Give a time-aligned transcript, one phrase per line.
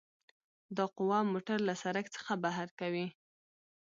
[0.77, 3.07] دا قوه موټر له سرک څخه بهر کوي